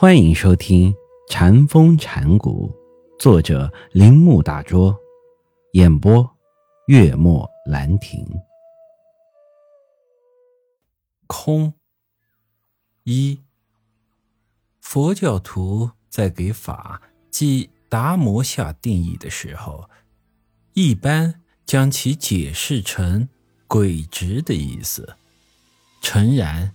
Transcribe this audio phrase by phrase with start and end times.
[0.00, 0.92] 欢迎收听
[1.28, 2.72] 《禅风禅谷，
[3.18, 4.96] 作者铃木大拙，
[5.72, 6.36] 演播
[6.86, 8.24] 月末兰亭。
[11.26, 11.74] 空
[13.02, 13.42] 一，
[14.80, 19.90] 佛教徒在给法即达摩下定义的时候，
[20.74, 23.28] 一般将其解释成
[23.66, 25.16] 鬼直的意思。
[26.00, 26.72] 诚然，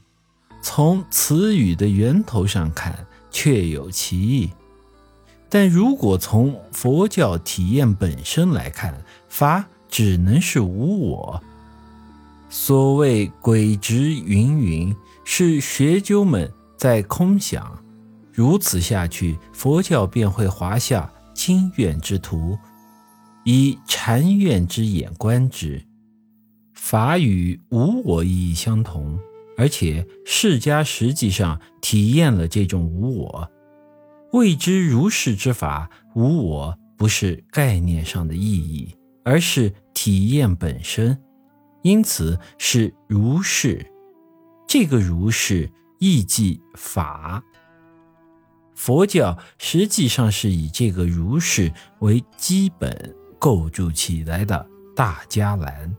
[0.62, 3.08] 从词语的源头上看。
[3.34, 4.52] 确有其意，
[5.50, 11.44] 但如果从佛教体验本身来看，法只能是无我。
[12.50, 17.84] 所谓鬼直云云，是学究们在空想。
[18.32, 22.58] 如此下去，佛教便会华下经院之图，
[23.44, 25.84] 以禅院之眼观之。
[26.74, 29.20] 法与无我意义相同。
[29.58, 33.52] 而且释迦实际上体验了这种无我，
[34.32, 35.90] 谓之如是之法。
[36.16, 41.20] 无我不是概念上的意义，而是体验本身，
[41.82, 43.86] 因此是如是。
[44.68, 47.44] 这个如是亦即法。
[48.76, 55.96] 佛教实际上是以这个如是为基本构筑起来的大伽蓝。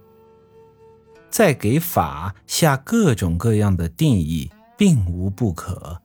[1.34, 6.00] 再给法下各种各样的定义，并无不可，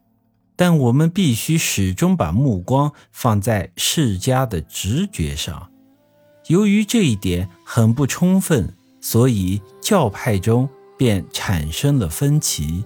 [0.56, 5.70] 但我们必须始终把目光放在释迦的直觉上。
[6.48, 12.84] 由于这一点很不充分，所以教派中便产生了分歧，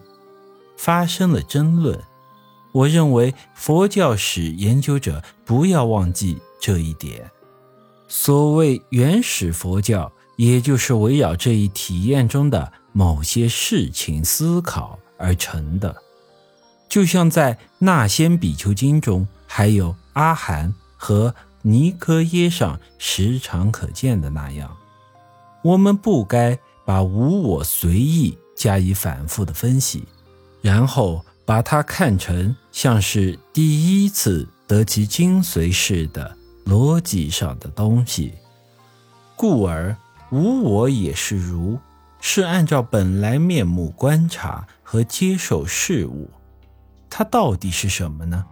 [0.75, 1.97] 发生了争论。
[2.73, 7.31] 我认为佛教史研究者不要忘记这一点。
[8.09, 10.11] 所谓原始佛教。
[10.45, 15.95] 也就是围绕这一体验中的某些事情思考而成的，
[16.89, 24.75] 就像在《那仙比丘经》中，还有阿含和尼科耶上时常可见的那样，
[25.63, 30.03] 我们不该把无我随意加以反复的分析，
[30.61, 38.33] 然后把它看成像是第一次得其精髓似的逻辑上的东西，
[39.37, 39.95] 故而。
[40.33, 41.77] 无我也是如，
[42.19, 46.27] 是按照本来面目观察和接受事物，
[47.07, 48.43] 它到底是什么呢？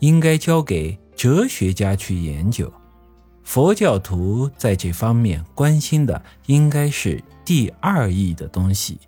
[0.00, 2.70] 应该交给哲学家去研究。
[3.42, 9.00] 佛教徒在这方面关心的应该是第二义的东西。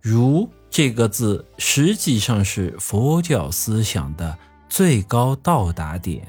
[0.00, 4.38] 如这个字实际上是佛教思想的
[4.68, 6.24] 最高到达点。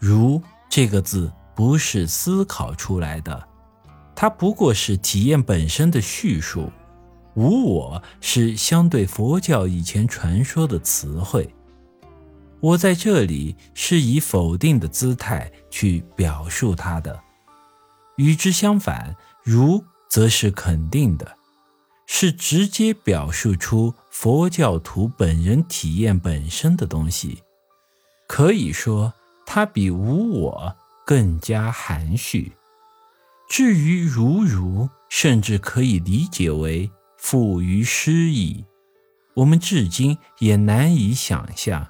[0.00, 3.51] 如这个字不是思考出来的。
[4.14, 6.70] 它不过是体验本身的叙述，
[7.34, 11.52] 无我是相对佛教以前传说的词汇。
[12.60, 17.20] 我在这里是以否定的姿态去表述它的，
[18.16, 21.36] 与之相反，如则是肯定的，
[22.06, 27.42] 是直接表述出佛教徒本人体验本身的东西。
[28.28, 29.12] 可以说，
[29.44, 32.52] 它比无我更加含蓄。
[33.52, 38.64] 至于如如，甚至可以理解为富于诗意。
[39.34, 41.86] 我们至今也难以想象，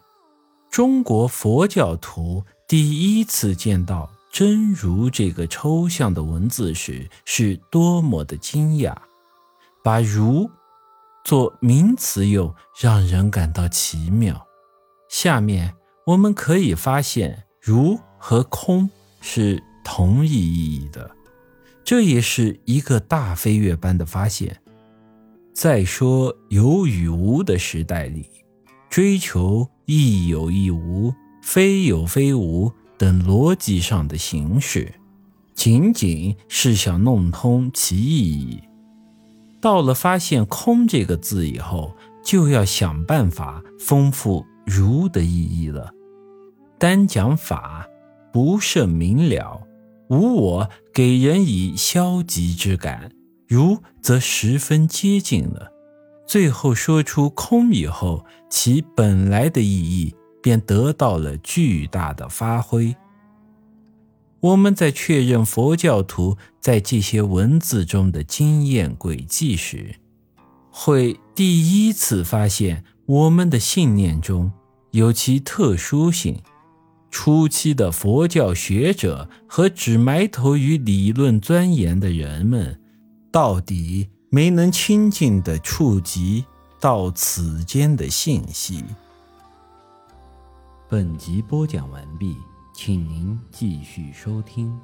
[0.69, 8.97] 中国佛教徒第一次见到“真如”这个抽象的文字时是多么的惊讶。
[9.85, 10.51] 把“如”
[11.25, 14.49] 做名词又让人感到奇妙。
[15.09, 15.73] 下面
[16.07, 18.91] 我们可以发现，“如”和“空”
[19.23, 21.09] 是同一意义的。
[21.93, 24.63] 这也是一个大飞跃般的发现。
[25.53, 28.31] 再说有与无的时代里，
[28.89, 34.91] 追求亦有亦无、非有非无等逻辑上的形式，
[35.53, 38.63] 仅仅是想弄通其意义。
[39.61, 45.93] 到了发现“空”这个字以后，就要想办法丰富“如”的意义了。
[46.79, 47.87] 单讲法，
[48.33, 49.61] 不甚明了。
[50.13, 53.11] 无我给人以消极之感，
[53.49, 55.73] 如则十分接近了。
[56.27, 62.95] 最后说出空以后，其本来的意义便得到了巨大的发挥。
[64.41, 69.95] 我们在确认佛教徒在这些文字中的经验轨迹时，
[70.71, 74.53] 会第一次发现我们的信念中
[74.91, 76.39] 有其特殊性。
[77.13, 82.81] 初期的佛教学者和只埋头于理论钻研的人们，
[83.31, 86.45] 到底没能亲近地触及
[86.81, 88.83] 到此间的信息。
[90.89, 92.35] 本集播讲完毕，
[92.75, 94.75] 请您继续收听。